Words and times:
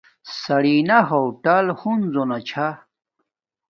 سرینا 0.39 0.99
ہوٹل 1.09 1.65
ہنزو 1.79 2.23
نا 2.29 2.37
چھا 2.47 2.67